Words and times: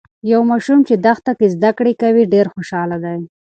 یو 0.31 0.41
ماشوم 0.49 0.79
چې 0.87 0.93
دښته 1.05 1.31
کې 1.39 1.47
زده 1.55 1.71
کړې 1.77 1.93
کوي، 2.01 2.23
ډیر 2.33 2.45
خوشاله 2.53 2.97
دی. 3.03 3.19